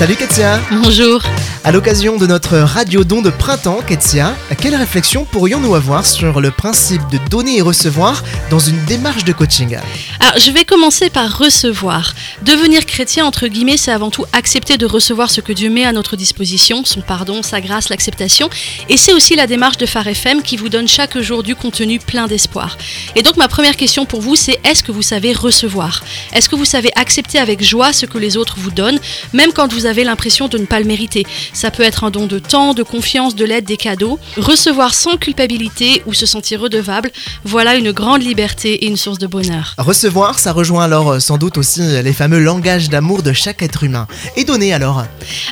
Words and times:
Salut 0.00 0.16
Ketsia 0.16 0.58
Bonjour 0.82 1.20
À 1.62 1.72
l'occasion 1.72 2.16
de 2.16 2.26
notre 2.26 2.56
radio 2.56 3.04
don 3.04 3.20
de 3.20 3.28
printemps, 3.28 3.80
Ketsia, 3.86 4.34
quelle 4.62 4.74
réflexion 4.74 5.26
pourrions-nous 5.26 5.74
avoir 5.74 6.06
sur 6.06 6.40
le 6.40 6.50
principe 6.50 7.02
de 7.12 7.18
donner 7.28 7.58
et 7.58 7.60
recevoir 7.60 8.24
dans 8.48 8.58
une 8.58 8.82
démarche 8.86 9.24
de 9.24 9.34
coaching 9.34 9.76
Alors, 10.20 10.38
je 10.38 10.50
vais 10.52 10.64
commencer 10.64 11.10
par 11.10 11.36
recevoir. 11.36 12.14
Devenir 12.46 12.86
chrétien, 12.86 13.26
entre 13.26 13.46
guillemets, 13.46 13.76
c'est 13.76 13.92
avant 13.92 14.10
tout 14.10 14.24
accepter 14.32 14.78
de 14.78 14.86
recevoir 14.86 15.30
ce 15.30 15.42
que 15.42 15.52
Dieu 15.52 15.68
met 15.68 15.84
à 15.84 15.92
notre 15.92 16.16
disposition, 16.16 16.82
son 16.86 17.02
pardon, 17.02 17.42
sa 17.42 17.60
grâce, 17.60 17.90
l'acceptation. 17.90 18.48
Et 18.88 18.96
c'est 18.96 19.12
aussi 19.12 19.36
la 19.36 19.46
démarche 19.46 19.76
de 19.76 19.84
Phare 19.84 20.08
FM 20.08 20.42
qui 20.42 20.56
vous 20.56 20.70
donne 20.70 20.88
chaque 20.88 21.18
jour 21.18 21.42
du 21.42 21.54
contenu 21.54 21.98
plein 21.98 22.26
d'espoir. 22.26 22.78
Et 23.16 23.22
donc, 23.22 23.36
ma 23.36 23.48
première 23.48 23.76
question 23.76 24.06
pour 24.06 24.22
vous, 24.22 24.34
c'est 24.34 24.58
est-ce 24.64 24.82
que 24.82 24.92
vous 24.92 25.02
savez 25.02 25.34
recevoir? 25.34 26.02
Est-ce 26.32 26.48
que 26.48 26.56
vous 26.56 26.64
savez 26.64 26.90
accepter 26.96 27.38
avec 27.38 27.62
joie 27.62 27.92
ce 27.92 28.06
que 28.06 28.16
les 28.16 28.38
autres 28.38 28.54
vous 28.56 28.70
donnent, 28.70 28.98
même 29.34 29.52
quand 29.52 29.70
vous 29.70 29.84
avez 29.84 30.04
l'impression 30.04 30.48
de 30.48 30.56
ne 30.56 30.64
pas 30.64 30.80
le 30.80 30.86
mériter? 30.86 31.26
Ça 31.52 31.70
peut 31.70 31.82
être 31.82 32.04
un 32.04 32.10
don 32.10 32.26
de 32.26 32.38
temps, 32.38 32.74
de 32.74 32.82
confiance, 32.82 33.34
de 33.34 33.44
l'aide, 33.44 33.64
des 33.64 33.76
cadeaux. 33.76 34.18
Recevoir 34.36 34.94
sans 34.94 35.16
culpabilité 35.16 36.02
ou 36.06 36.14
se 36.14 36.26
sentir 36.26 36.60
redevable, 36.60 37.10
voilà 37.44 37.76
une 37.76 37.92
grande 37.92 38.22
liberté 38.22 38.84
et 38.84 38.86
une 38.86 38.96
source 38.96 39.18
de 39.18 39.26
bonheur. 39.26 39.74
Recevoir, 39.78 40.38
ça 40.38 40.52
rejoint 40.52 40.84
alors 40.84 41.12
euh, 41.12 41.20
sans 41.20 41.38
doute 41.38 41.58
aussi 41.58 41.80
les 41.80 42.12
fameux 42.12 42.38
langages 42.38 42.88
d'amour 42.88 43.22
de 43.22 43.32
chaque 43.32 43.62
être 43.62 43.84
humain. 43.84 44.06
Et 44.36 44.44
donner 44.44 44.72
alors? 44.72 45.04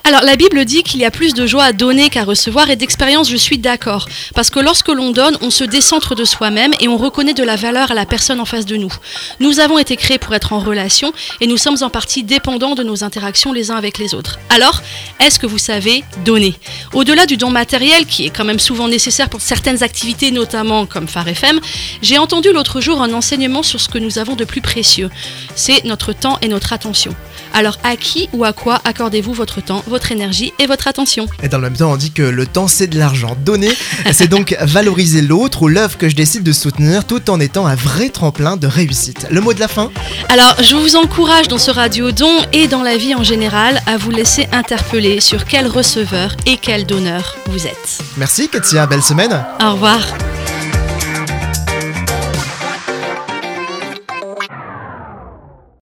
Alors 0.05 0.23
la 0.23 0.37
Bible 0.37 0.65
dit 0.65 0.83
qu'il 0.83 1.01
y 1.01 1.05
a 1.05 1.11
plus 1.11 1.35
de 1.35 1.47
joie 1.47 1.65
à 1.65 1.73
donner 1.73 2.11
qu'à 2.11 2.25
recevoir 2.25 2.71
et 2.71 2.77
d'expérience 2.77 3.31
je 3.31 3.37
suis 3.37 3.59
d'accord. 3.59 4.09
Parce 4.35 4.51
que 4.51 4.61
lorsque 4.61 4.89
l'on 4.89 5.11
donne, 5.11 5.37
on 5.41 5.51
se 5.51 5.65
décentre 5.65 6.15
de 6.15 6.25
soi-même 6.25 6.73
et 6.81 6.89
on 6.89 6.97
reconnaît 6.97 7.35
de 7.35 7.43
la 7.43 7.57
valeur 7.57 7.91
à 7.91 7.95
la 7.95 8.07
personne 8.07 8.41
en 8.41 8.45
face 8.45 8.67
de 8.67 8.77
nous. 8.77 8.93
Nous 9.41 9.61
avons 9.61 9.79
été 9.79 9.97
créés 9.97 10.19
pour 10.19 10.35
être 10.35 10.53
en 10.53 10.61
relation 10.61 11.13
et 11.41 11.47
nous 11.47 11.57
sommes 11.57 11.77
en 11.83 11.91
partie 11.91 12.23
dépendants 12.23 12.75
de 12.75 12.83
nos 12.83 13.05
interactions 13.05 13.53
les 13.53 13.71
uns 13.71 13.77
avec 13.77 13.99
les 13.99 14.15
autres. 14.15 14.39
Alors, 14.51 14.83
est-ce 15.21 15.39
que 15.39 15.47
vous 15.47 15.59
savez 15.59 15.88
donner 16.25 16.55
Au-delà 16.93 17.27
du 17.27 17.37
don 17.37 17.51
matériel 17.51 18.07
qui 18.07 18.27
est 18.27 18.31
quand 18.31 18.45
même 18.45 18.59
souvent 18.59 18.89
nécessaire 18.89 19.29
pour 19.29 19.41
certaines 19.41 19.83
activités, 19.83 20.31
notamment 20.31 20.87
comme 20.87 21.09
Phare 21.09 21.29
FM, 21.29 21.61
j'ai 22.03 22.19
entendu 22.19 22.53
l'autre 22.53 22.81
jour 22.81 23.03
un 23.03 23.13
enseignement 23.13 23.63
sur 23.63 23.81
ce 23.81 23.89
que 23.89 23.99
nous 23.99 24.19
avons 24.19 24.37
de 24.37 24.45
plus 24.45 24.61
précieux. 24.61 25.11
C'est 25.55 25.85
notre 25.85 26.13
temps 26.13 26.39
et 26.43 26.49
notre 26.49 26.73
attention. 26.73 27.15
Alors 27.55 27.79
à 27.83 27.97
qui 27.97 28.29
ou 28.33 28.45
à 28.45 28.53
quoi 28.53 28.81
accordez-vous 28.85 29.33
votre 29.33 29.63
temps, 29.63 29.83
votre 29.87 30.13
énergie 30.13 30.53
et 30.59 30.67
votre 30.67 30.89
attention? 30.89 31.27
Et 31.43 31.49
dans 31.49 31.59
le 31.59 31.65
même 31.65 31.77
temps, 31.77 31.93
on 31.93 31.97
dit 31.97 32.13
que 32.13 32.23
le 32.23 32.47
temps 32.47 32.69
c'est 32.69 32.87
de 32.87 32.99
l'argent. 32.99 33.37
Donner, 33.45 33.73
c'est 34.13 34.29
donc 34.29 34.57
valoriser 34.61 35.23
l'autre 35.23 35.63
ou 35.63 35.69
l'œuvre 35.69 35.97
que 35.97 36.09
je 36.09 36.15
décide 36.15 36.43
de 36.43 36.53
soutenir 36.53 37.07
tout 37.07 37.31
en 37.31 37.41
étant 37.41 37.67
un 37.67 37.75
vrai 37.75 38.11
tremplin 38.11 38.57
de 38.57 38.67
réussite. 38.67 39.27
Le 39.31 39.41
mot 39.41 39.55
de 39.55 39.61
la 39.61 39.69
fin? 39.69 39.91
Alors 40.29 40.57
je 40.63 40.77
vous 40.77 40.97
encourage 40.97 41.49
dans 41.49 41.59
ce 41.59 41.71
radio 41.71 42.13
don 42.13 42.33
et 42.53 42.69
dans 42.69 42.83
la 42.83 42.97
vie 42.97 43.15
en 43.15 43.23
général 43.23 43.81
à 43.87 43.97
vous 43.97 44.11
laisser 44.11 44.47
interpeller 44.53 45.21
sur 45.21 45.45
quel 45.45 45.67
receveur 45.79 46.35
et 46.45 46.57
quel 46.57 46.87
donneur 46.87 47.37
vous 47.47 47.69
êtes. 47.69 48.01
Merci 48.17 48.49
Katia, 48.49 48.87
belle 48.87 49.03
semaine. 49.03 49.45
Au 49.63 49.75
revoir 49.75 50.01